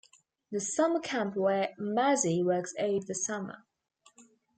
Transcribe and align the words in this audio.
The 0.51 0.59
summer 0.59 0.99
camp 0.99 1.35
where 1.37 1.75
Maddie 1.77 2.41
works 2.41 2.73
over 2.79 3.05
the 3.05 3.13
summer. 3.13 3.67